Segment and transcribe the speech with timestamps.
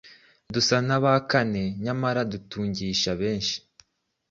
[0.53, 3.55] dusa n’abakene, nyamara dutungisha benshi,